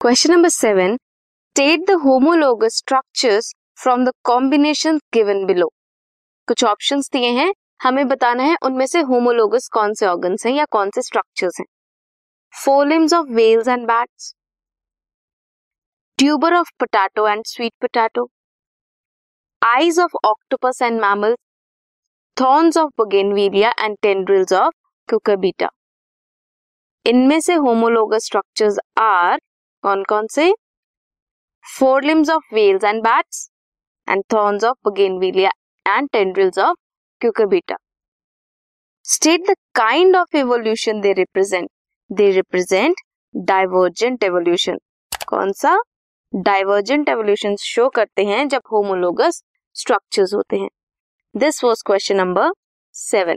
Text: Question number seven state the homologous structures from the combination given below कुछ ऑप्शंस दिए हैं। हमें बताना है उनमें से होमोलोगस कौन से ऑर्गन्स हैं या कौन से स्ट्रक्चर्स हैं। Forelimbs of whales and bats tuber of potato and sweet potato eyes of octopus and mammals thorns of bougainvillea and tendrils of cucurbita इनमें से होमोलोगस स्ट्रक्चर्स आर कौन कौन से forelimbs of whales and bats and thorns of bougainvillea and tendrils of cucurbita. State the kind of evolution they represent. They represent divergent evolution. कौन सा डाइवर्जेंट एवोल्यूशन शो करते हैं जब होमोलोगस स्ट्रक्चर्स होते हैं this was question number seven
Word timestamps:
Question 0.00 0.32
number 0.32 0.48
seven 0.48 0.94
state 0.96 1.80
the 1.86 1.94
homologous 2.00 2.76
structures 2.76 3.52
from 3.82 4.04
the 4.04 4.10
combination 4.24 4.98
given 5.14 5.44
below 5.46 5.66
कुछ 6.48 6.62
ऑप्शंस 6.64 7.08
दिए 7.12 7.30
हैं। 7.38 7.52
हमें 7.82 8.06
बताना 8.08 8.42
है 8.42 8.56
उनमें 8.66 8.84
से 8.86 9.00
होमोलोगस 9.08 9.66
कौन 9.72 9.94
से 9.94 10.06
ऑर्गन्स 10.06 10.46
हैं 10.46 10.52
या 10.54 10.64
कौन 10.70 10.90
से 10.94 11.02
स्ट्रक्चर्स 11.02 11.58
हैं। 11.60 11.66
Forelimbs 12.54 13.14
of 13.14 13.32
whales 13.38 13.68
and 13.68 13.86
bats 13.86 14.32
tuber 16.18 16.54
of 16.54 16.70
potato 16.78 17.26
and 17.28 17.42
sweet 17.46 17.72
potato 17.80 18.28
eyes 19.62 19.98
of 20.00 20.16
octopus 20.24 20.82
and 20.82 21.00
mammals 21.00 21.36
thorns 22.36 22.76
of 22.76 22.92
bougainvillea 22.98 23.74
and 23.80 23.96
tendrils 24.02 24.52
of 24.52 24.74
cucurbita 25.08 25.70
इनमें 27.06 27.38
से 27.40 27.54
होमोलोगस 27.66 28.26
स्ट्रक्चर्स 28.26 28.78
आर 29.00 29.38
कौन 29.84 30.04
कौन 30.08 30.26
से 30.32 30.52
forelimbs 32.04 32.30
of 32.30 32.54
whales 32.54 32.84
and 32.84 33.02
bats 33.02 33.48
and 34.08 34.24
thorns 34.32 34.64
of 34.64 34.76
bougainvillea 34.84 35.50
and 35.86 36.08
tendrils 36.12 36.58
of 36.58 36.76
cucurbita. 37.20 37.76
State 39.04 39.46
the 39.46 39.56
kind 39.74 40.14
of 40.14 40.26
evolution 40.34 41.00
they 41.00 41.14
represent. 41.14 41.68
They 42.10 42.34
represent 42.36 42.96
divergent 43.34 44.22
evolution. 44.22 44.78
कौन 45.28 45.50
सा 45.52 45.70
डाइवर्जेंट 46.32 47.08
एवोल्यूशन 47.08 47.56
शो 47.60 47.88
करते 47.96 48.24
हैं 48.24 48.46
जब 48.48 48.60
होमोलोगस 48.72 49.42
स्ट्रक्चर्स 49.76 50.32
होते 50.34 50.56
हैं 50.56 50.68
this 51.34 51.62
was 51.64 51.82
question 51.86 52.16
number 52.16 52.50
seven 52.94 53.36